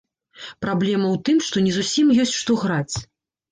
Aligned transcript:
Праблема 0.65 1.07
ў 1.13 1.17
тым, 1.29 1.37
што 1.49 1.63
не 1.67 1.75
зусім 1.77 2.05
ёсць 2.25 2.35
што 2.41 2.61
граць. 2.65 2.95